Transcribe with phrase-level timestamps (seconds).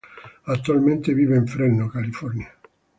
[0.45, 2.51] Actualmente vive en Fresno, California.